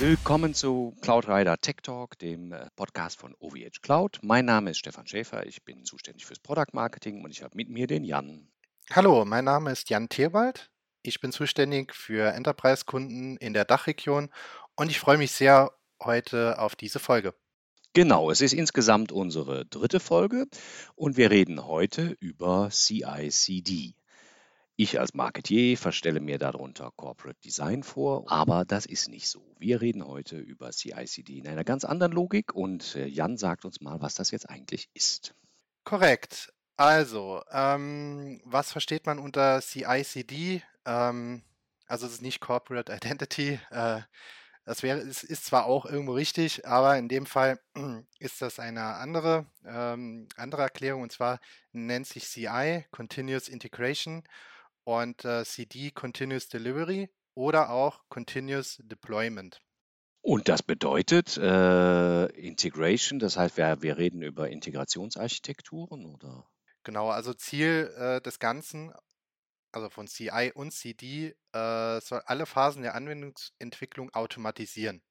[0.00, 4.20] Willkommen zu CloudRider Tech Talk, dem äh, Podcast von OVH Cloud.
[4.22, 7.68] Mein Name ist Stefan Schäfer, ich bin zuständig fürs Product Marketing und ich habe mit
[7.68, 8.48] mir den Jan.
[8.92, 10.70] Hallo, mein Name ist Jan Thierwald.
[11.02, 14.30] Ich bin zuständig für Enterprise-Kunden in der Dachregion
[14.76, 17.34] und ich freue mich sehr heute auf diese Folge.
[17.92, 20.46] Genau, es ist insgesamt unsere dritte Folge
[20.94, 23.97] und wir reden heute über CI/CD.
[24.80, 29.56] Ich als Marketier verstelle mir darunter Corporate Design vor, aber das ist nicht so.
[29.58, 33.80] Wir reden heute über CI/CD in einer ganz anderen Logik und äh, Jan sagt uns
[33.80, 35.34] mal, was das jetzt eigentlich ist.
[35.82, 36.52] Korrekt.
[36.76, 40.62] Also, ähm, was versteht man unter CI/CD?
[40.84, 41.42] Ähm,
[41.88, 43.58] also es ist nicht Corporate Identity.
[43.72, 44.02] Äh,
[44.64, 47.58] das wäre, es ist zwar auch irgendwo richtig, aber in dem Fall
[48.20, 51.40] ist das eine andere, ähm, andere Erklärung und zwar
[51.72, 54.22] nennt sich CI Continuous Integration
[54.88, 59.60] und äh, CD Continuous Delivery oder auch Continuous Deployment.
[60.22, 66.48] Und das bedeutet äh, Integration, das heißt, wir, wir reden über Integrationsarchitekturen oder?
[66.84, 68.92] Genau, also Ziel äh, des Ganzen
[69.72, 75.02] also von CI und CD, äh, soll alle Phasen der Anwendungsentwicklung automatisieren.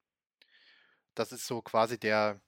[1.14, 2.40] Das ist so quasi der,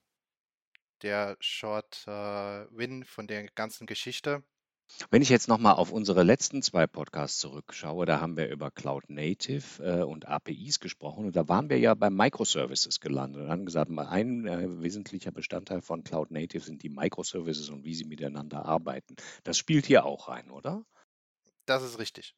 [1.02, 4.42] der Short äh, Win von der ganzen Geschichte.
[5.10, 9.08] Wenn ich jetzt nochmal auf unsere letzten zwei Podcasts zurückschaue, da haben wir über Cloud
[9.08, 13.64] Native äh, und APIs gesprochen und da waren wir ja bei Microservices gelandet und haben
[13.64, 18.64] gesagt, ein äh, wesentlicher Bestandteil von Cloud Native sind die Microservices und wie sie miteinander
[18.64, 19.16] arbeiten.
[19.44, 20.84] Das spielt hier auch rein, oder?
[21.66, 22.34] Das ist richtig.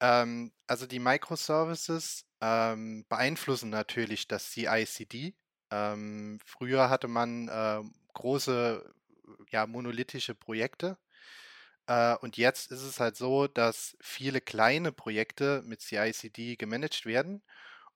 [0.00, 5.34] Ähm, also die Microservices ähm, beeinflussen natürlich das CI/CD.
[5.70, 7.80] Ähm, früher hatte man äh,
[8.12, 8.92] große,
[9.50, 10.98] ja, monolithische Projekte.
[11.86, 17.42] Äh, und jetzt ist es halt so, dass viele kleine Projekte mit CI/CD gemanagt werden.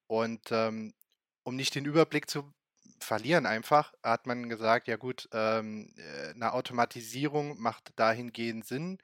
[0.06, 0.94] Und ähm,
[1.44, 2.52] um nicht den Überblick zu
[3.00, 8.98] verlieren einfach, hat man gesagt, ja gut, ähm, äh, eine Automatisierung macht dahingehend Sinn,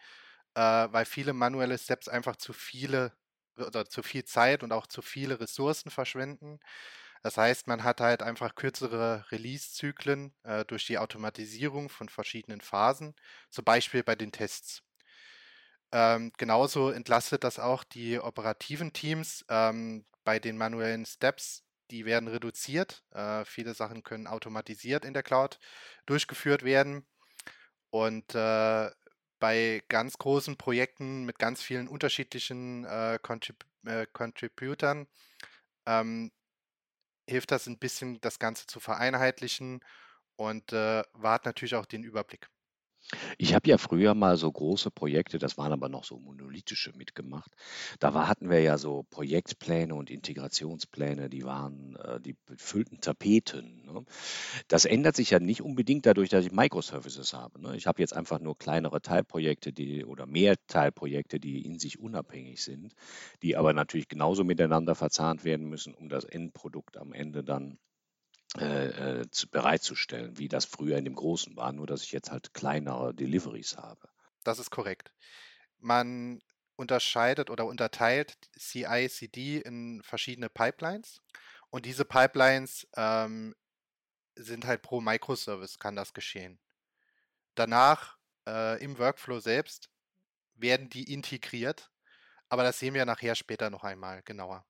[0.55, 3.13] äh, weil viele manuelle Steps einfach zu viele
[3.59, 6.61] oder zu viel Zeit und auch zu viele Ressourcen verschwenden.
[7.23, 13.15] Das heißt, man hat halt einfach kürzere Release-Zyklen äh, durch die Automatisierung von verschiedenen Phasen,
[13.51, 14.83] zum Beispiel bei den Tests.
[15.93, 21.65] Ähm, genauso entlastet das auch die operativen Teams ähm, bei den manuellen Steps.
[21.91, 23.05] Die werden reduziert.
[23.11, 25.59] Äh, viele Sachen können automatisiert in der Cloud
[26.07, 27.07] durchgeführt werden.
[27.91, 28.91] Und äh,
[29.39, 35.09] bei ganz großen Projekten mit ganz vielen unterschiedlichen äh, Contrib äh, Contributern
[35.85, 36.31] ähm,
[37.29, 39.81] hilft das ein bisschen, das Ganze zu vereinheitlichen
[40.37, 42.49] und äh, wahrt natürlich auch den Überblick.
[43.39, 47.53] Ich habe ja früher mal so große Projekte, das waren aber noch so monolithische mitgemacht.
[47.99, 53.85] Da war, hatten wir ja so Projektpläne und Integrationspläne, die waren, äh, die füllten Tapeten.
[53.85, 54.05] Ne?
[54.69, 57.61] Das ändert sich ja nicht unbedingt dadurch, dass ich Microservices habe.
[57.61, 57.77] Ne?
[57.77, 62.63] Ich habe jetzt einfach nur kleinere Teilprojekte, die oder mehr Teilprojekte, die in sich unabhängig
[62.63, 62.95] sind,
[63.43, 67.79] die aber natürlich genauso miteinander verzahnt werden müssen, um das Endprodukt am Ende dann
[68.59, 72.31] äh, äh, zu, bereitzustellen, wie das früher in dem Großen war, nur dass ich jetzt
[72.31, 74.09] halt kleinere Deliveries habe.
[74.45, 75.15] Das ist korrekt.
[75.79, 76.43] Man
[76.77, 81.23] unterscheidet oder unterteilt CI/CD in verschiedene Pipelines
[81.71, 83.55] und diese Pipelines ähm,
[84.35, 86.59] sind halt pro Microservice kann das geschehen.
[87.55, 89.91] Danach äh, im Workflow selbst
[90.55, 91.91] werden die integriert,
[92.49, 94.67] aber das sehen wir nachher später noch einmal genauer.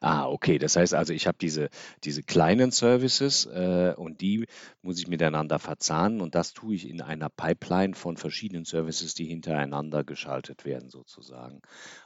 [0.00, 0.58] Ah, okay.
[0.58, 1.68] Das heißt also, ich habe diese,
[2.04, 4.46] diese kleinen Services äh, und die
[4.82, 9.26] muss ich miteinander verzahnen und das tue ich in einer Pipeline von verschiedenen Services, die
[9.26, 11.60] hintereinander geschaltet werden, sozusagen,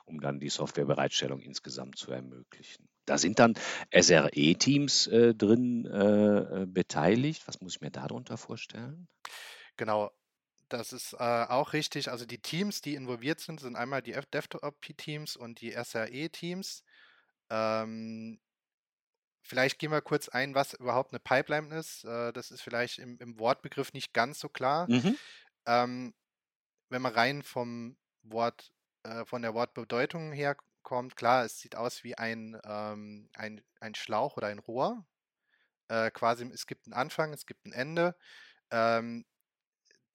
[0.04, 2.88] um dann die Softwarebereitstellung insgesamt zu ermöglichen.
[3.06, 3.54] Da sind dann
[3.92, 7.46] SRE-Teams äh, drin äh, beteiligt.
[7.46, 9.06] Was muss ich mir darunter vorstellen?
[9.76, 10.10] Genau,
[10.68, 12.10] das ist äh, auch richtig.
[12.10, 16.82] Also die Teams, die involviert sind, sind einmal die DevOps-Teams und die SRE-Teams.
[17.50, 18.40] Ähm,
[19.42, 22.04] vielleicht gehen wir kurz ein, was überhaupt eine Pipeline ist.
[22.04, 24.90] Äh, das ist vielleicht im, im, Wortbegriff nicht ganz so klar.
[24.90, 25.16] Mhm.
[25.66, 26.14] Ähm,
[26.88, 28.72] wenn man rein vom Wort,
[29.04, 33.94] äh, von der Wortbedeutung her kommt, klar, es sieht aus wie ein, ähm, ein, ein
[33.94, 35.04] Schlauch oder ein Rohr.
[35.88, 38.16] Äh, quasi, es gibt einen Anfang, es gibt ein Ende.
[38.70, 39.24] Ähm,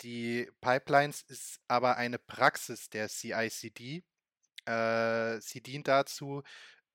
[0.01, 4.03] die Pipelines ist aber eine Praxis der CI/CD.
[4.65, 6.43] Äh, sie dient dazu,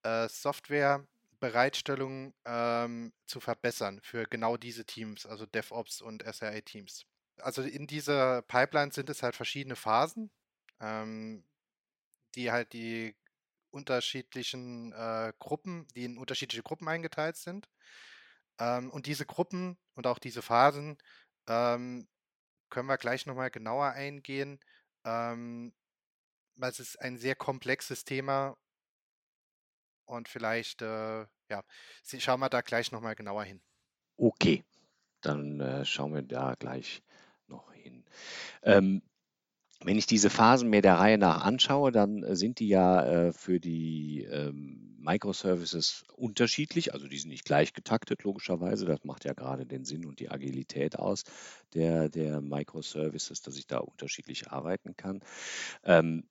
[0.07, 7.05] äh, Softwarebereitstellung ähm, zu verbessern für genau diese Teams, also DevOps und SRE-Teams.
[7.39, 10.31] Also in dieser Pipeline sind es halt verschiedene Phasen,
[10.81, 11.45] ähm,
[12.35, 13.17] die halt die
[13.71, 17.69] unterschiedlichen äh, Gruppen, die in unterschiedliche Gruppen eingeteilt sind.
[18.59, 20.97] Ähm, und diese Gruppen und auch diese Phasen
[21.47, 22.09] ähm,
[22.71, 24.61] können wir gleich nochmal genauer eingehen.
[25.05, 25.75] Ähm,
[26.55, 28.57] weil es ist ein sehr komplexes Thema
[30.07, 31.63] und vielleicht, äh, ja,
[32.19, 33.61] schauen wir da gleich nochmal genauer hin.
[34.17, 34.65] Okay,
[35.21, 37.03] dann äh, schauen wir da gleich
[37.49, 38.05] noch hin.
[38.63, 39.03] Ähm,
[39.85, 43.33] wenn ich diese Phasen mir der Reihe nach anschaue, dann äh, sind die ja äh,
[43.33, 46.95] für die ähm, Microservices unterschiedlich.
[46.95, 48.87] Also die sind nicht gleich getaktet, logischerweise.
[48.87, 51.25] Das macht ja gerade den Sinn und die Agilität aus
[51.75, 55.21] der, der Microservices, dass ich da unterschiedlich arbeiten kann.
[55.85, 56.25] Ähm,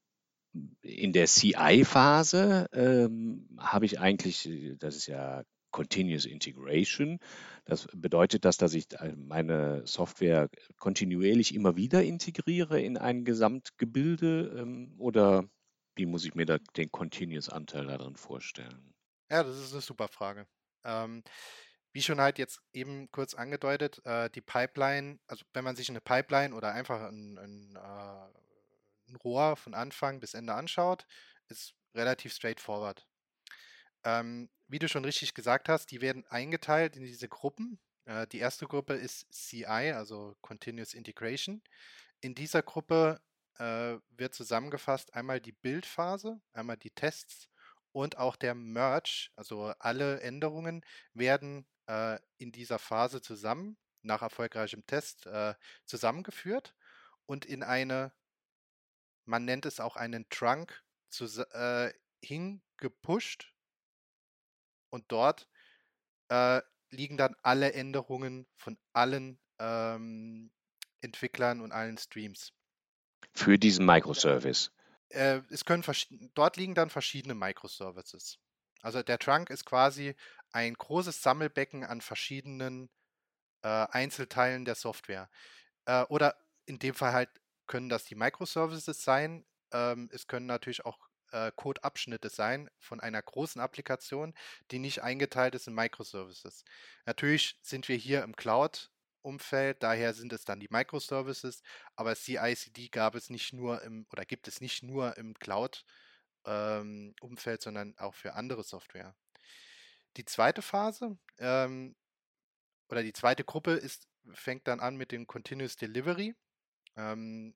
[0.81, 4.49] in der CI-Phase ähm, habe ich eigentlich,
[4.79, 7.19] das ist ja Continuous Integration.
[7.65, 14.55] Das bedeutet das, dass ich äh, meine Software kontinuierlich immer wieder integriere in ein Gesamtgebilde
[14.57, 15.49] ähm, oder
[15.97, 18.93] wie muss ich mir da den Continuous-Anteil darin vorstellen?
[19.29, 20.47] Ja, das ist eine super Frage.
[20.85, 21.23] Ähm,
[21.91, 26.01] wie schon halt jetzt eben kurz angedeutet, äh, die Pipeline, also wenn man sich eine
[26.01, 28.54] Pipeline oder einfach ein, ein, äh,
[29.07, 31.05] ein Rohr von Anfang bis Ende anschaut,
[31.47, 33.05] ist relativ straightforward.
[34.03, 37.79] Ähm, wie du schon richtig gesagt hast, die werden eingeteilt in diese Gruppen.
[38.05, 41.61] Äh, die erste Gruppe ist CI, also Continuous Integration.
[42.21, 43.21] In dieser Gruppe
[43.57, 47.49] äh, wird zusammengefasst einmal die Bildphase, einmal die Tests
[47.91, 49.29] und auch der Merge.
[49.35, 55.55] Also alle Änderungen werden äh, in dieser Phase zusammen, nach erfolgreichem Test, äh,
[55.85, 56.75] zusammengeführt
[57.25, 58.11] und in eine,
[59.25, 61.93] man nennt es auch einen Trunk, zu, äh,
[62.23, 63.53] hingepusht
[64.89, 65.47] und dort
[66.29, 70.51] äh, liegen dann alle Änderungen von allen ähm,
[71.01, 72.53] Entwicklern und allen Streams.
[73.33, 74.71] Für diesen Microservice.
[75.09, 75.83] Äh, es können
[76.33, 78.39] dort liegen dann verschiedene Microservices.
[78.81, 80.15] Also der Trunk ist quasi
[80.51, 82.89] ein großes Sammelbecken an verschiedenen
[83.61, 85.29] äh, Einzelteilen der Software.
[85.85, 86.35] Äh, oder
[86.65, 87.29] in dem Fall halt
[87.67, 89.45] können das die Microservices sein.
[89.71, 90.99] Ähm, es können natürlich auch
[91.31, 94.33] äh, Codeabschnitte sein von einer großen Applikation,
[94.71, 96.63] die nicht eingeteilt ist in Microservices.
[97.05, 101.61] Natürlich sind wir hier im Cloud-Umfeld, daher sind es dann die Microservices,
[101.95, 107.61] aber CI/CD gab es nicht nur im oder gibt es nicht nur im Cloud-Umfeld, ähm,
[107.61, 109.15] sondern auch für andere Software.
[110.17, 111.95] Die zweite Phase ähm,
[112.89, 116.35] oder die zweite Gruppe ist, fängt dann an mit dem Continuous Delivery.
[116.97, 117.55] Ähm,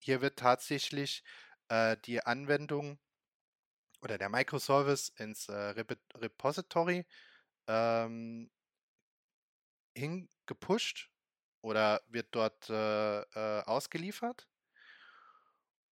[0.00, 1.24] hier wird tatsächlich
[1.68, 2.98] äh, die Anwendung
[4.02, 7.06] oder der Microservice ins äh, Rep Repository
[7.68, 8.50] ähm,
[9.96, 11.10] hingepusht
[11.62, 14.48] oder wird dort äh, äh, ausgeliefert.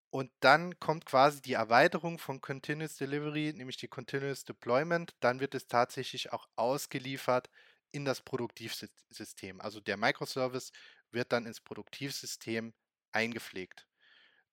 [0.10, 5.16] Und dann kommt quasi die Erweiterung von Continuous Delivery, nämlich die Continuous Deployment.
[5.20, 7.50] Dann wird es tatsächlich auch ausgeliefert
[7.92, 9.60] in das Produktivsystem.
[9.60, 10.72] Also der Microservice
[11.12, 12.74] wird dann ins Produktivsystem
[13.12, 13.88] eingepflegt.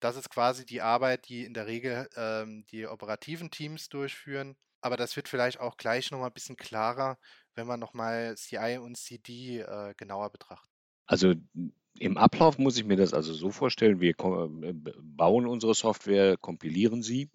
[0.01, 4.57] Das ist quasi die Arbeit, die in der Regel ähm, die operativen Teams durchführen.
[4.81, 7.19] Aber das wird vielleicht auch gleich nochmal ein bisschen klarer,
[7.55, 10.69] wenn wir nochmal CI und CD äh, genauer betrachten.
[11.07, 11.35] Also
[11.99, 17.03] im Ablauf muss ich mir das also so vorstellen, wir äh, bauen unsere Software, kompilieren
[17.03, 17.31] sie,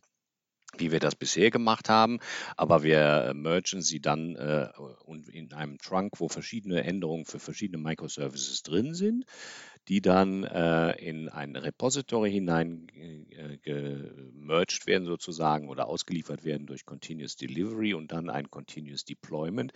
[0.78, 2.20] wie wir das bisher gemacht haben,
[2.56, 4.70] aber wir mergen sie dann äh,
[5.32, 9.26] in einem Trunk, wo verschiedene Änderungen für verschiedene Microservices drin sind
[9.90, 16.86] die dann äh, in ein Repository hinein äh, gemerged werden sozusagen oder ausgeliefert werden durch
[16.86, 19.74] Continuous Delivery und dann ein Continuous Deployment,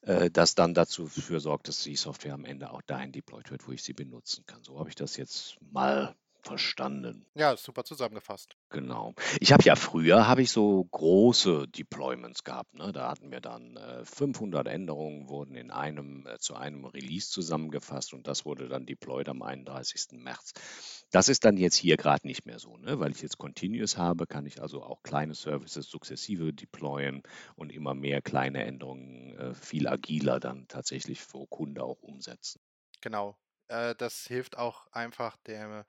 [0.00, 3.68] äh, das dann dazu dafür sorgt, dass die Software am Ende auch dahin deployed wird,
[3.68, 4.64] wo ich sie benutzen kann.
[4.64, 7.26] So habe ich das jetzt mal verstanden.
[7.34, 8.56] Ja, super zusammengefasst.
[8.70, 9.14] Genau.
[9.40, 12.74] Ich habe ja früher habe ich so große Deployments gehabt.
[12.74, 12.92] Ne?
[12.92, 18.14] Da hatten wir dann äh, 500 Änderungen wurden in einem äh, zu einem Release zusammengefasst
[18.14, 20.06] und das wurde dann deployed am 31.
[20.12, 20.52] März.
[21.10, 22.98] Das ist dann jetzt hier gerade nicht mehr so, ne?
[22.98, 27.22] weil ich jetzt Continuous habe, kann ich also auch kleine Services sukzessive deployen
[27.56, 32.60] und immer mehr kleine Änderungen äh, viel agiler dann tatsächlich für Kunde auch umsetzen.
[33.00, 33.36] Genau.
[33.68, 35.86] Äh, das hilft auch einfach der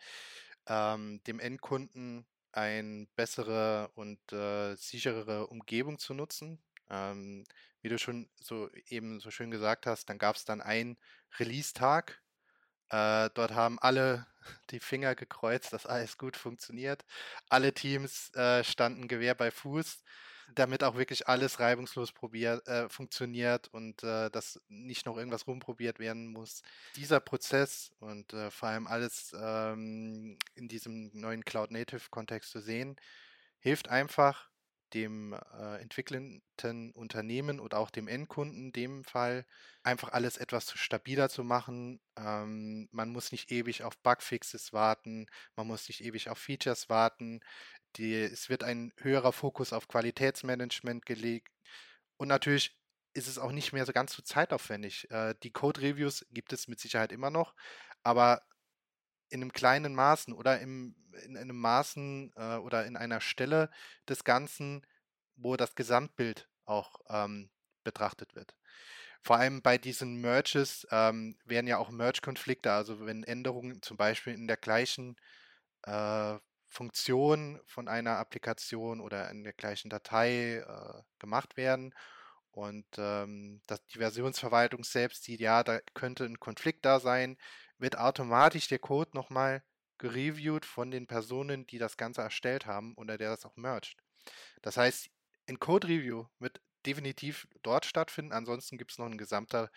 [0.67, 6.63] ähm, dem Endkunden eine bessere und äh, sicherere Umgebung zu nutzen.
[6.89, 7.44] Ähm,
[7.82, 10.98] wie du schon so eben so schön gesagt hast, dann gab es dann einen
[11.39, 12.22] Release-Tag.
[12.89, 14.27] Äh, dort haben alle
[14.72, 17.05] die Finger gekreuzt, dass alles gut funktioniert.
[17.50, 20.03] Alle Teams äh, standen Gewehr bei Fuß
[20.53, 25.99] damit auch wirklich alles reibungslos probiert, äh, funktioniert und äh, dass nicht noch irgendwas rumprobiert
[25.99, 26.61] werden muss.
[26.95, 32.95] Dieser Prozess und äh, vor allem alles ähm, in diesem neuen Cloud-Native-Kontext zu sehen,
[33.59, 34.49] hilft einfach
[34.93, 39.45] dem äh, entwickelnden Unternehmen und auch dem Endkunden in dem Fall
[39.83, 41.99] einfach alles etwas stabiler zu machen.
[42.15, 47.41] Ähm, man muss nicht ewig auf Bugfixes warten, man muss nicht ewig auf Features warten.
[47.97, 51.49] Die, es wird ein höherer Fokus auf Qualitätsmanagement gelegt.
[52.17, 52.77] Und natürlich
[53.13, 55.09] ist es auch nicht mehr so ganz so zeitaufwendig.
[55.09, 57.55] Äh, die Code-Reviews gibt es mit Sicherheit immer noch,
[58.03, 58.43] aber
[59.29, 63.69] in einem kleinen Maßen oder im, in einem Maßen äh, oder in einer Stelle
[64.07, 64.85] des Ganzen,
[65.35, 67.49] wo das Gesamtbild auch ähm,
[67.83, 68.55] betrachtet wird.
[69.21, 74.33] Vor allem bei diesen Merges ähm, werden ja auch Merge-Konflikte, also wenn Änderungen zum Beispiel
[74.33, 75.15] in der gleichen
[75.83, 76.37] äh,
[76.67, 81.93] Funktion von einer Applikation oder in der gleichen Datei äh, gemacht werden
[82.55, 87.38] und ähm, das, die Versionsverwaltung selbst sieht, ja, da könnte ein Konflikt da sein,
[87.77, 89.62] wird automatisch der Code nochmal
[89.98, 93.98] gereviewt von den Personen, die das Ganze erstellt haben oder der das auch mergt.
[94.62, 95.10] Das heißt,
[95.50, 98.31] ein Code-Review wird definitiv dort stattfinden.
[98.31, 99.69] Ansonsten gibt es noch ein gesamter,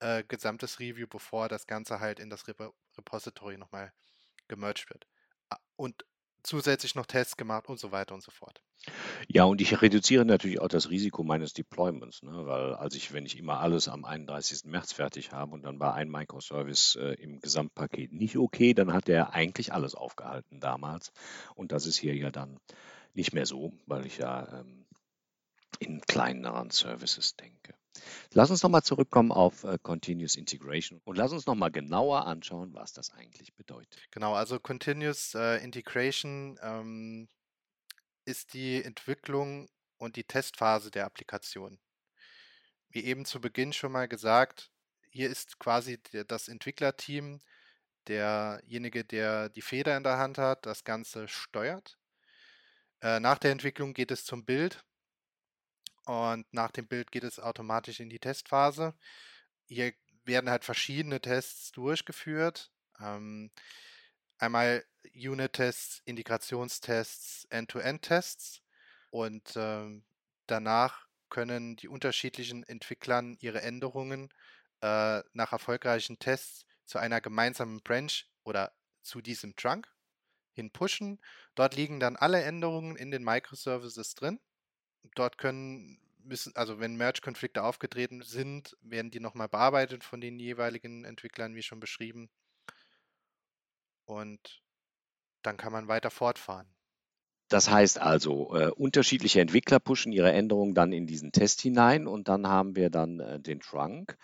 [0.00, 2.60] äh, gesamtes Review, bevor das Ganze halt in das Rep
[2.98, 3.94] Repository nochmal
[4.48, 5.06] gemerged wird.
[5.76, 6.04] Und
[6.48, 8.60] zusätzlich noch Tests gemacht und so weiter und so fort.
[9.28, 12.46] Ja, und ich reduziere natürlich auch das Risiko meines Deployments, ne?
[12.46, 14.64] weil als ich, wenn ich immer alles am 31.
[14.64, 19.08] März fertig habe und dann war ein Microservice äh, im Gesamtpaket nicht okay, dann hat
[19.08, 21.12] er eigentlich alles aufgehalten damals.
[21.54, 22.58] Und das ist hier ja dann
[23.14, 24.86] nicht mehr so, weil ich ja ähm,
[25.78, 27.74] in kleineren Services denke.
[28.32, 32.92] Lass uns nochmal zurückkommen auf äh, Continuous Integration und lass uns nochmal genauer anschauen, was
[32.92, 34.00] das eigentlich bedeutet.
[34.10, 37.28] Genau, also Continuous äh, Integration ähm,
[38.24, 41.78] ist die Entwicklung und die Testphase der Applikation.
[42.90, 44.70] Wie eben zu Beginn schon mal gesagt,
[45.10, 47.40] hier ist quasi der, das Entwicklerteam
[48.06, 51.98] derjenige, der die Feder in der Hand hat, das Ganze steuert.
[53.00, 54.84] Äh, nach der Entwicklung geht es zum Bild
[56.08, 58.94] und nach dem Bild geht es automatisch in die Testphase.
[59.66, 59.92] Hier
[60.24, 62.72] werden halt verschiedene Tests durchgeführt.
[62.98, 63.50] Ähm,
[64.38, 68.62] einmal Unit-Tests, Integrationstests, End-to-End-Tests
[69.10, 70.06] und ähm,
[70.46, 74.30] danach können die unterschiedlichen Entwicklern ihre Änderungen
[74.80, 78.72] äh, nach erfolgreichen Tests zu einer gemeinsamen Branch oder
[79.02, 79.86] zu diesem Trunk
[80.52, 81.20] hin pushen.
[81.54, 84.40] Dort liegen dann alle Änderungen in den Microservices drin
[85.14, 91.04] dort können müssen, also wenn Merge-Konflikte aufgetreten sind, werden die nochmal bearbeitet von den jeweiligen
[91.04, 92.28] Entwicklern, wie schon beschrieben.
[94.04, 94.62] Und
[95.42, 96.66] dann kann man weiter fortfahren.
[97.48, 102.28] Das heißt also, äh, unterschiedliche Entwickler pushen ihre Änderungen dann in diesen Test hinein und
[102.28, 104.18] dann haben wir dann äh, den Trunk.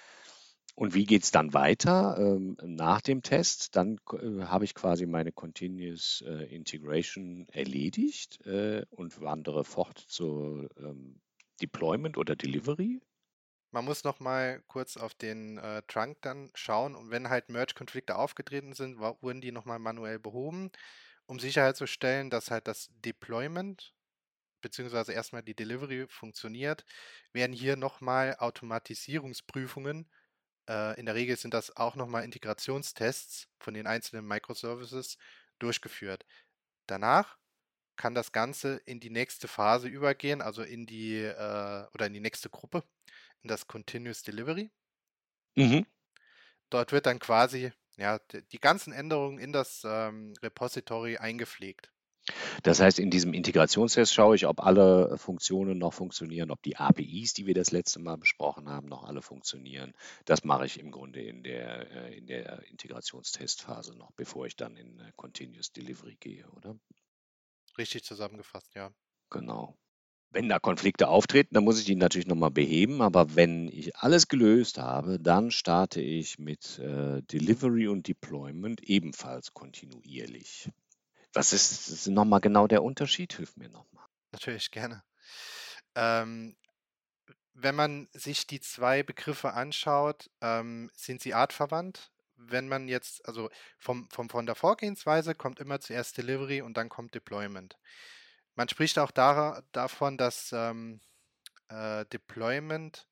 [0.76, 3.76] Und wie geht es dann weiter ähm, nach dem Test?
[3.76, 10.69] Dann äh, habe ich quasi meine Continuous äh, Integration erledigt äh, und wandere fort zur
[10.76, 11.21] ähm,
[11.61, 13.00] Deployment oder Delivery.
[13.71, 18.16] Man muss noch mal kurz auf den äh, Trunk dann schauen und wenn halt Merge-Konflikte
[18.16, 20.71] aufgetreten sind, wurden die noch mal manuell behoben,
[21.26, 23.95] um sicherzustellen, dass halt das Deployment
[24.61, 26.85] beziehungsweise erstmal die Delivery funktioniert,
[27.33, 30.09] werden hier noch mal Automatisierungsprüfungen
[30.68, 35.18] äh, in der Regel sind das auch nochmal Integrationstests von den einzelnen Microservices
[35.59, 36.25] durchgeführt.
[36.87, 37.38] Danach
[37.97, 42.21] kann das Ganze in die nächste Phase übergehen, also in die äh, oder in die
[42.21, 42.83] nächste Gruppe,
[43.42, 44.71] in das Continuous Delivery.
[45.54, 45.87] Mhm.
[46.71, 51.93] Dort wird dann quasi ja, die ganzen Änderungen in das ähm, Repository eingepflegt.
[52.62, 57.35] Das heißt, in diesem Integrationstest schaue ich, ob alle Funktionen noch funktionieren, ob die APIs,
[57.35, 59.93] die wir das letzte Mal besprochen haben, noch alle funktionieren.
[60.25, 64.76] Das mache ich im Grunde in der, äh, in der Integrationstestphase noch, bevor ich dann
[64.76, 66.78] in äh, Continuous Delivery gehe, oder?
[67.76, 68.90] Richtig zusammengefasst, ja.
[69.31, 69.76] Genau.
[70.31, 73.02] Wenn da Konflikte auftreten, dann muss ich die natürlich nochmal beheben.
[73.02, 79.54] Aber wenn ich alles gelöst habe, dann starte ich mit äh, Delivery und Deployment ebenfalls
[79.54, 80.71] kontinuierlich.
[81.34, 83.34] Was ist, nochmal genau der Unterschied?
[83.34, 84.06] Hilf mir nochmal.
[84.30, 85.02] Natürlich, gerne.
[85.96, 86.56] Ähm,
[87.54, 92.12] wenn man sich die zwei Begriffe anschaut, ähm, sind sie artverwandt.
[92.36, 96.88] Wenn man jetzt, also vom, vom, von der Vorgehensweise kommt immer zuerst Delivery und dann
[96.88, 97.78] kommt Deployment.
[98.54, 101.00] Man spricht auch da, davon, dass ähm,
[101.68, 103.08] äh, Deployment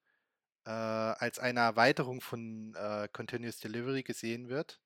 [0.64, 4.80] äh, als eine Erweiterung von äh, Continuous Delivery gesehen wird.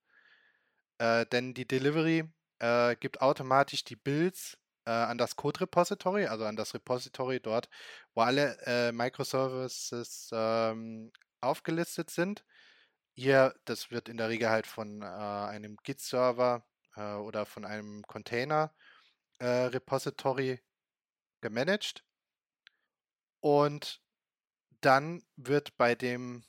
[0.99, 2.25] Äh, denn die Delivery
[2.59, 7.69] äh, gibt automatisch die Builds äh, an das Code-Repository, also an das Repository dort,
[8.15, 12.45] wo alle äh, Microservices ähm, aufgelistet sind.
[13.13, 16.65] Hier, das wird in der Regel halt von äh, einem Git-Server
[16.97, 20.59] äh, oder von einem Container-Repository äh,
[21.41, 22.05] gemanagt.
[23.41, 24.03] Und
[24.81, 26.45] dann wird bei dem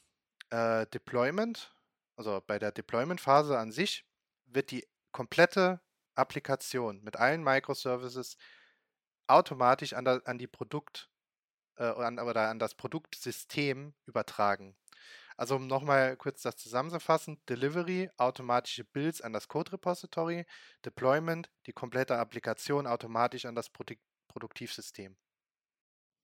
[0.49, 1.75] Deployment,
[2.15, 4.05] also bei der Deployment-Phase an sich,
[4.45, 5.81] wird die komplette
[6.17, 8.37] Applikation mit allen Microservices
[9.27, 11.09] automatisch an, der, an die Produkt
[11.77, 14.77] äh, an, oder an das Produktsystem übertragen.
[15.37, 20.45] Also um nochmal kurz das zusammenzufassen, Delivery, automatische Builds an das Code Repository,
[20.83, 25.15] Deployment, die komplette Applikation automatisch an das Produk Produktivsystem.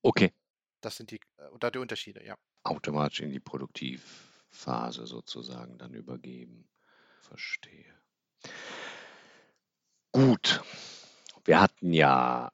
[0.03, 0.33] Okay.
[0.81, 2.37] Das sind die, äh, die Unterschiede, ja.
[2.63, 6.69] Automatisch in die Produktivphase sozusagen dann übergeben.
[7.21, 7.95] Verstehe.
[10.13, 10.61] Gut.
[11.43, 12.51] Wir hatten ja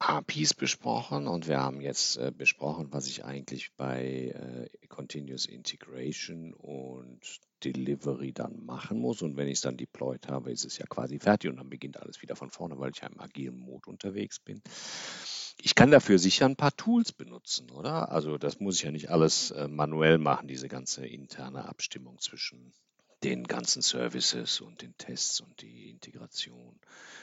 [0.00, 6.52] APIs besprochen und wir haben jetzt äh, besprochen, was ich eigentlich bei äh, Continuous Integration
[6.52, 7.20] und
[7.62, 9.22] Delivery dann machen muss.
[9.22, 12.00] Und wenn ich es dann deployed habe, ist es ja quasi fertig und dann beginnt
[12.02, 14.60] alles wieder von vorne, weil ich ja im agilen Mode unterwegs bin.
[15.62, 18.10] Ich kann dafür sicher ein paar Tools benutzen, oder?
[18.10, 22.74] Also das muss ich ja nicht alles äh, manuell machen, diese ganze interne Abstimmung zwischen
[23.24, 26.78] den ganzen Services und den Tests und die Integration.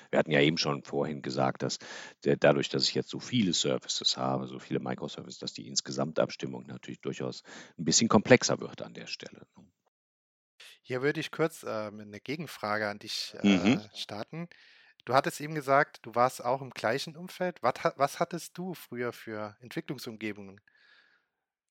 [0.09, 1.77] Wir hatten ja eben schon vorhin gesagt, dass
[2.23, 6.65] der, dadurch, dass ich jetzt so viele Services habe, so viele Microservices, dass die Insgesamtabstimmung
[6.65, 7.43] natürlich durchaus
[7.77, 9.45] ein bisschen komplexer wird an der Stelle.
[9.55, 9.65] Ne?
[10.81, 13.81] Hier würde ich kurz äh, eine Gegenfrage an dich äh, mhm.
[13.93, 14.49] starten.
[15.05, 17.61] Du hattest eben gesagt, du warst auch im gleichen Umfeld.
[17.61, 20.59] Was, was hattest du früher für Entwicklungsumgebungen?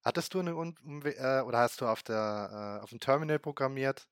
[0.02, 4.08] Hattest du eine um äh, oder hast du auf der äh, auf dem Terminal programmiert?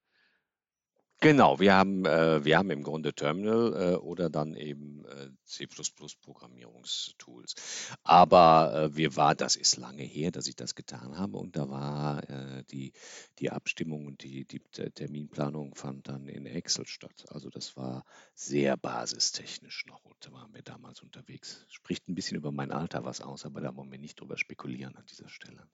[1.21, 7.57] Genau, wir haben, äh, wir haben im Grunde Terminal äh, oder dann eben äh, C++-Programmierungstools.
[8.05, 11.69] Aber äh, wir war, das ist lange her, dass ich das getan habe und da
[11.69, 12.93] war äh, die,
[13.41, 17.25] die Abstimmung und die, die Terminplanung fand dann in Excel statt.
[17.31, 21.67] Also das war sehr basistechnisch noch und da waren wir damals unterwegs.
[21.69, 24.95] Spricht ein bisschen über mein Alter was aus, aber da wollen wir nicht drüber spekulieren
[24.95, 25.69] an dieser Stelle.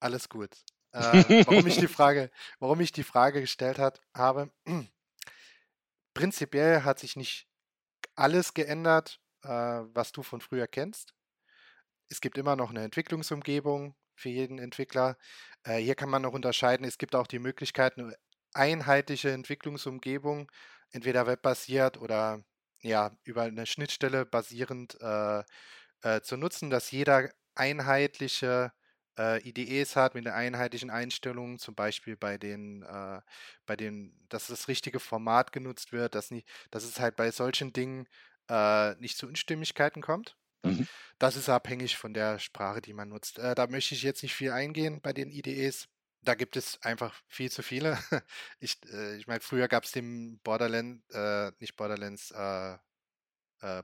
[0.00, 0.50] Alles gut.
[0.92, 4.50] Äh, warum, ich die Frage, warum ich die Frage gestellt hat, habe.
[6.14, 7.46] Prinzipiell hat sich nicht
[8.14, 11.14] alles geändert, äh, was du von früher kennst.
[12.08, 15.18] Es gibt immer noch eine Entwicklungsumgebung für jeden Entwickler.
[15.64, 16.86] Äh, hier kann man noch unterscheiden.
[16.86, 18.16] Es gibt auch die Möglichkeit, eine
[18.54, 20.50] einheitliche Entwicklungsumgebung,
[20.90, 22.42] entweder webbasiert oder
[22.80, 25.42] ja, über eine Schnittstelle basierend äh,
[26.02, 28.72] äh, zu nutzen, dass jeder einheitliche
[29.18, 33.20] äh, IDEs hat mit einer einheitlichen Einstellung, zum Beispiel bei den, äh,
[33.66, 37.72] bei den, dass das richtige Format genutzt wird, dass, nicht, dass es halt bei solchen
[37.72, 38.06] Dingen
[38.48, 40.36] äh, nicht zu Unstimmigkeiten kommt.
[40.64, 40.86] Mhm.
[41.18, 43.38] Das ist abhängig von der Sprache, die man nutzt.
[43.38, 45.88] Äh, da möchte ich jetzt nicht viel eingehen bei den IDEs.
[46.22, 47.98] Da gibt es einfach viel zu viele.
[48.58, 52.34] ich äh, ich meine, früher gab es den Borderland, äh, nicht Borderlands,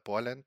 [0.04, 0.44] Borland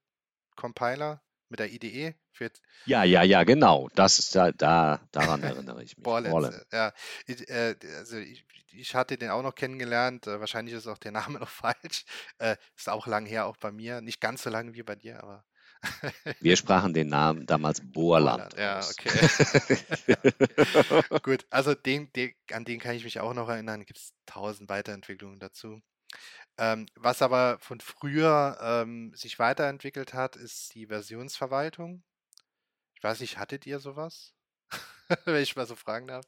[0.55, 1.24] Compiler,
[1.55, 2.15] mit der IDE.
[2.31, 2.51] Für
[2.85, 3.89] ja, ja, ja, genau.
[3.95, 6.03] Das ist da, da daran erinnere ich mich.
[6.03, 6.91] Borland, ja.
[7.27, 10.27] Ich, äh, also ich, ich, hatte den auch noch kennengelernt.
[10.27, 12.03] Äh, wahrscheinlich ist auch der Name noch falsch.
[12.39, 14.01] Äh, ist auch lang her, auch bei mir.
[14.01, 15.45] Nicht ganz so lange wie bei dir, aber.
[16.41, 18.53] Wir sprachen den Namen damals Bohrland.
[18.55, 19.11] Bohrland ja, okay.
[21.21, 23.85] Gut, also den, den, an den kann ich mich auch noch erinnern.
[23.85, 25.81] Gibt es tausend Weiterentwicklungen dazu.
[26.57, 32.03] Ähm, was aber von früher ähm, sich weiterentwickelt hat, ist die Versionsverwaltung.
[32.95, 34.33] Ich weiß nicht, hattet ihr sowas?
[35.25, 36.25] Wenn ich mal so fragen darf.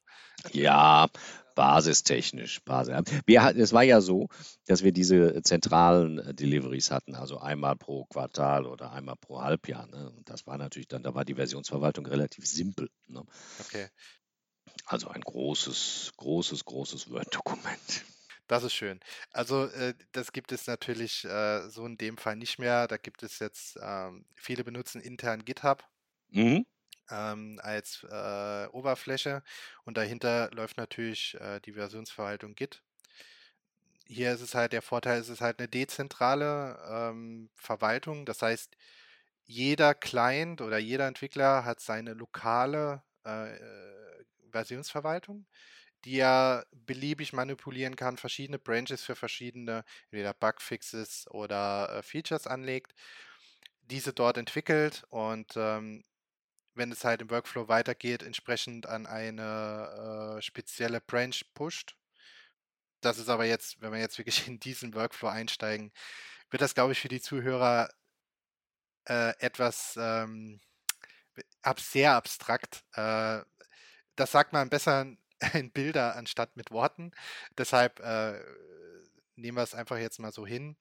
[0.51, 1.07] Ja,
[1.55, 2.61] basistechnisch.
[2.63, 2.95] Basis.
[3.25, 4.27] Wir, es war ja so,
[4.65, 9.87] dass wir diese zentralen äh, Deliveries hatten, also einmal pro Quartal oder einmal pro Halbjahr.
[9.87, 10.11] Ne?
[10.11, 12.89] Und das war natürlich dann, da war die Versionsverwaltung relativ simpel.
[13.07, 13.23] Ne?
[13.61, 13.87] Okay.
[14.85, 18.05] Also ein großes, großes, großes Word-Dokument.
[18.47, 18.99] Das ist schön.
[19.31, 22.87] Also äh, das gibt es natürlich äh, so in dem Fall nicht mehr.
[22.87, 25.83] Da gibt es jetzt, ähm, viele benutzen intern GitHub
[26.31, 26.65] Mhm.
[27.09, 29.43] ähm, als äh, Oberfläche
[29.85, 32.83] und dahinter läuft natürlich äh, die Versionsverwaltung Git.
[34.05, 38.25] Hier ist es halt, der Vorteil ist es halt eine dezentrale ähm, Verwaltung.
[38.25, 38.77] Das heißt,
[39.45, 43.97] jeder Client oder jeder Entwickler hat seine lokale äh, äh
[44.51, 45.45] Versionsverwaltung
[46.07, 52.93] die er beliebig manipulieren kann, verschiedene Branches für verschiedene, entweder Bugfixes oder äh, Features anlegt,
[53.81, 56.05] diese dort entwickelt und ähm,
[56.75, 61.97] wenn es halt im Workflow weitergeht, entsprechend an eine äh, spezielle Branch pusht.
[63.01, 65.91] Das ist aber jetzt, wenn wir jetzt wirklich in diesen Workflow einsteigen,
[66.51, 67.89] wird das, glaube ich, für die Zuhörer
[69.09, 70.61] äh, etwas ähm,
[71.63, 72.85] ab, sehr abstrakt.
[72.93, 73.41] Äh,
[74.15, 75.05] das sagt man besser
[75.53, 77.11] in Bilder anstatt mit Worten.
[77.57, 78.39] Deshalb äh,
[79.35, 80.77] nehmen wir es einfach jetzt mal so hin.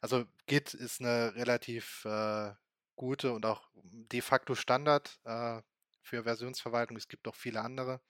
[0.00, 2.52] Also Git ist eine relativ äh,
[2.96, 5.60] gute und auch de facto Standard äh,
[6.02, 6.96] für Versionsverwaltung.
[6.96, 8.00] Es gibt auch viele andere.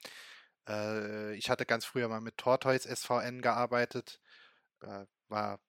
[0.68, 4.20] Äh, ich hatte ganz früher mal mit Tortoise SVN gearbeitet.
[4.82, 5.60] Äh, war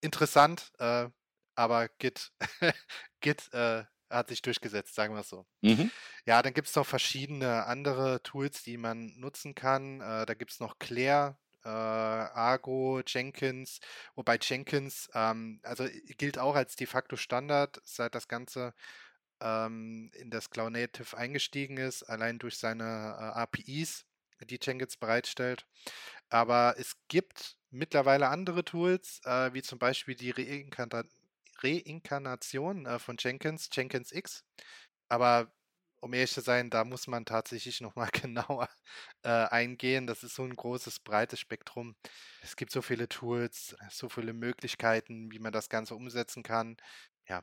[0.00, 1.08] interessant, äh,
[1.54, 2.32] aber Git,
[3.20, 3.50] Git
[4.14, 5.46] hat sich durchgesetzt, sagen wir es so.
[5.62, 5.90] Mhm.
[6.26, 10.00] Ja, dann gibt es noch verschiedene andere Tools, die man nutzen kann.
[10.00, 13.80] Äh, da gibt es noch Claire, äh, Argo, Jenkins,
[14.14, 15.86] wobei Jenkins, ähm, also
[16.18, 18.74] gilt auch als de facto Standard, seit das Ganze
[19.40, 24.06] ähm, in das Cloud Native eingestiegen ist, allein durch seine äh, APIs,
[24.42, 25.66] die Jenkins bereitstellt.
[26.28, 31.23] Aber es gibt mittlerweile andere Tools, äh, wie zum Beispiel die Reinkarnation
[31.62, 34.44] Reinkarnation äh, von Jenkins, Jenkins X.
[35.08, 35.52] Aber
[36.04, 38.68] um ehrlich zu sein, da muss man tatsächlich nochmal genauer
[39.22, 40.06] äh, eingehen.
[40.06, 41.96] Das ist so ein großes, breites Spektrum.
[42.42, 46.76] Es gibt so viele Tools, so viele Möglichkeiten, wie man das Ganze umsetzen kann.
[47.26, 47.42] Ja,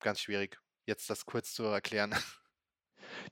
[0.00, 2.14] ganz schwierig, jetzt das kurz zu erklären.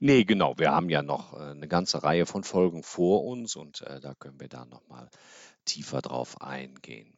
[0.01, 0.59] Nee, genau.
[0.59, 4.15] Wir haben ja noch äh, eine ganze Reihe von Folgen vor uns und äh, da
[4.15, 5.09] können wir da nochmal
[5.67, 7.18] tiefer drauf eingehen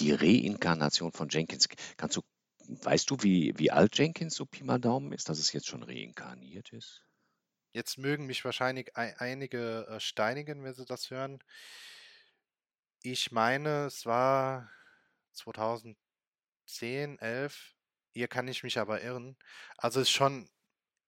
[0.00, 1.68] die Reinkarnation von Jenkins.
[1.96, 2.22] Kannst du,
[2.68, 5.82] weißt du, wie, wie alt Jenkins so Pi mal Daumen ist, dass es jetzt schon
[5.82, 7.04] reinkarniert ist?
[7.72, 11.38] Jetzt mögen mich wahrscheinlich einige äh, steinigen, wenn sie das hören.
[13.02, 14.70] Ich meine, es war
[15.32, 17.76] 2010, 11.
[18.12, 19.36] Hier kann ich mich aber irren.
[19.76, 20.50] Also es ist schon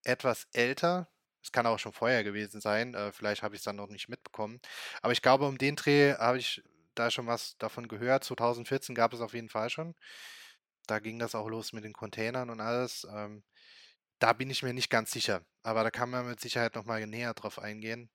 [0.05, 1.09] etwas älter.
[1.43, 2.95] Es kann auch schon vorher gewesen sein.
[2.95, 4.61] Äh, vielleicht habe ich es dann noch nicht mitbekommen.
[5.03, 6.63] Aber ich glaube, um den Dreh habe ich
[6.95, 8.25] da schon was davon gehört.
[8.25, 9.95] 2014 gab es auf jeden Fall schon.
[10.87, 13.07] Da ging das auch los mit den Containern und alles.
[13.11, 13.45] Ähm,
[14.19, 15.43] da bin ich mir nicht ganz sicher.
[15.63, 18.11] Aber da kann man mit Sicherheit nochmal näher drauf eingehen.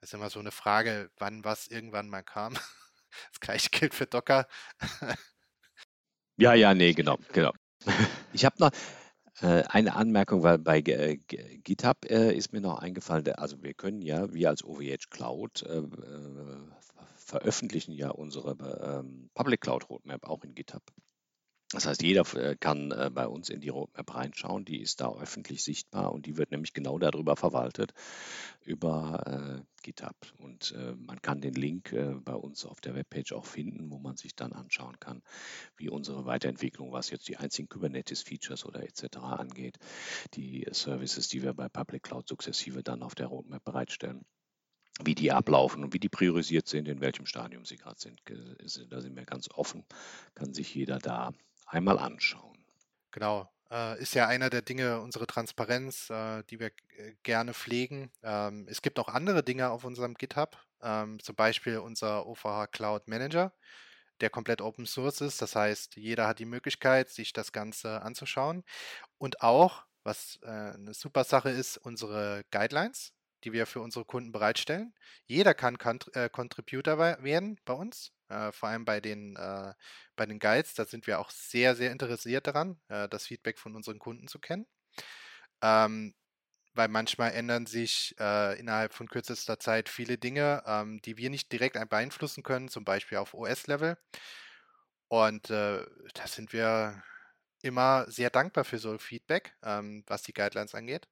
[0.00, 2.54] Das ist immer so eine Frage, wann was irgendwann mal kam.
[3.30, 4.46] Das gleiche gilt für Docker.
[6.38, 7.52] Ja, ja, nee, genau, genau.
[8.32, 8.70] Ich habe noch
[9.42, 14.02] äh, eine Anmerkung, weil bei äh, GitHub äh, ist mir noch eingefallen, also wir können
[14.02, 16.68] ja, wir als OVH Cloud äh, äh,
[17.32, 18.50] veröffentlichen ja unsere
[19.00, 20.82] ähm, Public Cloud Roadmap auch in GitHub.
[21.72, 25.10] Das heißt, jeder äh, kann äh, bei uns in die Roadmap reinschauen, die ist da
[25.14, 27.94] öffentlich sichtbar und die wird nämlich genau darüber verwaltet,
[28.60, 30.14] über äh, GitHub.
[30.36, 33.98] Und äh, man kann den Link äh, bei uns auf der Webpage auch finden, wo
[33.98, 35.22] man sich dann anschauen kann,
[35.78, 39.16] wie unsere Weiterentwicklung, was jetzt die einzigen Kubernetes-Features oder etc.
[39.16, 39.78] angeht,
[40.34, 44.26] die Services, die wir bei Public Cloud sukzessive dann auf der Roadmap bereitstellen
[45.00, 48.20] wie die ablaufen und wie die priorisiert sind, in welchem Stadium sie gerade sind.
[48.90, 49.84] Da sind wir ganz offen,
[50.34, 51.32] kann sich jeder da
[51.66, 52.58] einmal anschauen.
[53.10, 58.10] Genau, äh, ist ja einer der Dinge, unsere Transparenz, äh, die wir äh, gerne pflegen.
[58.22, 63.08] Ähm, es gibt auch andere Dinge auf unserem GitHub, ähm, zum Beispiel unser OVH Cloud
[63.08, 63.52] Manager,
[64.20, 65.40] der komplett Open Source ist.
[65.40, 68.62] Das heißt, jeder hat die Möglichkeit, sich das Ganze anzuschauen.
[69.18, 73.12] Und auch, was eine super Sache ist, unsere Guidelines
[73.44, 74.94] die wir für unsere Kunden bereitstellen.
[75.26, 79.72] Jeder kann Kont äh, Contributor werden bei uns, äh, vor allem bei den, äh,
[80.16, 80.74] bei den Guides.
[80.74, 84.38] Da sind wir auch sehr, sehr interessiert daran, äh, das Feedback von unseren Kunden zu
[84.38, 84.66] kennen.
[85.62, 86.14] Ähm,
[86.74, 91.52] weil manchmal ändern sich äh, innerhalb von kürzester Zeit viele Dinge, ähm, die wir nicht
[91.52, 93.98] direkt beeinflussen können, zum Beispiel auf OS-Level.
[95.08, 97.02] Und äh, da sind wir
[97.62, 101.08] immer sehr dankbar für so Feedback, ähm, was die Guidelines angeht.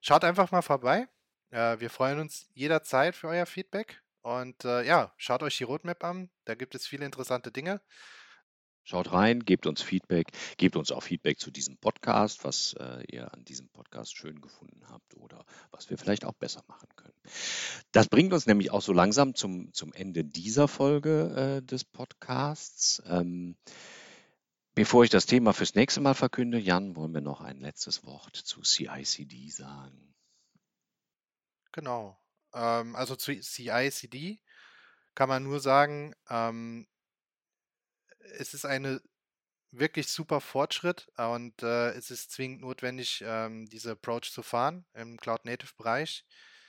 [0.00, 1.08] Schaut einfach mal vorbei.
[1.54, 4.02] Äh, wir freuen uns jederzeit für euer Feedback.
[4.22, 6.30] Und äh, ja, schaut euch die Roadmap an.
[6.46, 7.80] Da gibt es viele interessante Dinge.
[8.82, 10.26] Schaut rein, gebt uns Feedback,
[10.58, 14.82] gebt uns auch Feedback zu diesem Podcast, was äh, ihr an diesem Podcast schön gefunden
[14.90, 17.14] habt oder was wir vielleicht auch besser machen können.
[17.92, 23.02] Das bringt uns nämlich auch so langsam zum, zum Ende dieser Folge äh, des Podcasts.
[23.06, 23.56] Ähm,
[24.74, 28.36] bevor ich das Thema fürs nächste Mal verkünde, Jan, wollen wir noch ein letztes Wort
[28.36, 30.13] zu CICD sagen.
[31.74, 32.16] Genau.
[32.54, 34.40] Ähm, also zu CI/CD
[35.14, 36.86] kann man nur sagen, ähm,
[38.38, 39.00] es ist eine
[39.72, 45.18] wirklich super Fortschritt und äh, es ist zwingend notwendig, ähm, diese Approach zu fahren im
[45.18, 46.24] Cloud-Native-Bereich.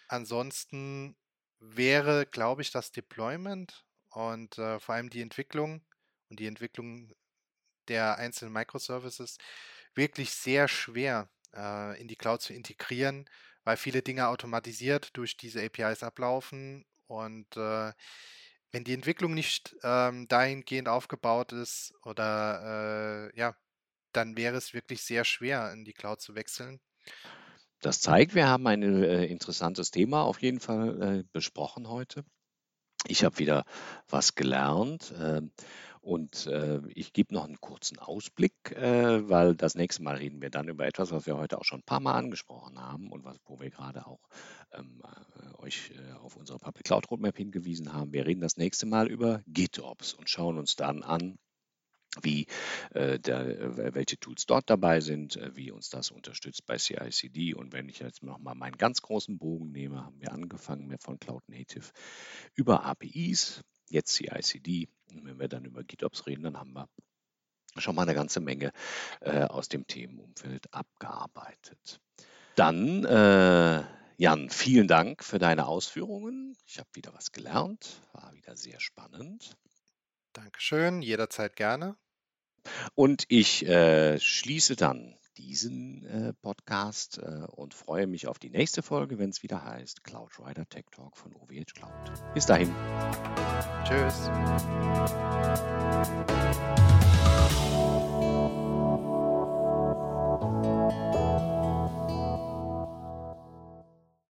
[0.10, 1.18] Ansonsten
[1.60, 5.86] wäre, glaube ich, das Deployment und äh, vor allem die Entwicklung
[6.30, 7.14] und die Entwicklung
[7.88, 9.38] der einzelnen Microservices
[9.96, 13.30] wirklich sehr schwer äh, in die Cloud zu integrieren,
[13.66, 17.92] weil viele Dinge automatisiert durch diese APIs ablaufen und äh,
[18.72, 23.56] wenn die Entwicklung nicht ähm, dahingehend aufgebaut ist oder äh, ja,
[24.12, 26.80] dann wäre es wirklich sehr schwer, in die Cloud zu wechseln.
[27.82, 32.24] Das zeigt, wir haben ein äh, interessantes Thema auf jeden Fall äh, besprochen heute.
[33.08, 33.66] Ich habe wieder
[34.08, 35.14] was gelernt.
[36.06, 40.52] Und äh, ich gebe noch einen kurzen Ausblick, äh, weil das nächste Mal reden wir
[40.52, 43.38] dann über etwas, was wir heute auch schon ein paar Mal angesprochen haben und was,
[43.48, 44.20] wo wir gerade auch
[44.74, 48.14] ähm, äh, euch äh, auf unsere Public Cloud Roadmap hingewiesen haben.
[48.14, 51.40] Wir reden das nächste Mal über GitOps und schauen uns dann an,
[52.22, 52.46] wie
[52.92, 57.56] äh, der, welche Tools dort dabei sind, äh, wie uns das unterstützt bei CI/CD.
[57.56, 61.18] Und wenn ich jetzt nochmal meinen ganz großen Bogen nehme, haben wir angefangen mit von
[61.20, 61.90] Cloud Native
[62.54, 64.88] über APIs, jetzt CI/CD.
[65.12, 66.90] Und wenn wir dann über GitOps reden, dann haben wir
[67.78, 68.72] schon mal eine ganze Menge
[69.22, 72.00] äh, aus dem Themenumfeld abgearbeitet.
[72.56, 73.84] Dann, äh,
[74.18, 76.56] Jan, vielen Dank für deine Ausführungen.
[76.66, 79.58] Ich habe wieder was gelernt, war wieder sehr spannend.
[80.32, 81.98] Dankeschön, jederzeit gerne.
[82.96, 88.82] Und ich äh, schließe dann diesen äh, Podcast äh, und freue mich auf die nächste
[88.82, 92.34] Folge, wenn es wieder heißt Cloud Rider Tech Talk von OVH Cloud.
[92.34, 92.74] Bis dahin.
[93.84, 94.30] Tschüss.